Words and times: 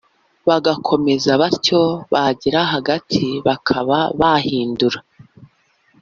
bagakomeza 0.47 1.31
batyo, 1.41 1.81
bagera 2.13 2.59
hagati 2.73 3.25
bakaba 3.47 3.97
bahindura 4.19 4.99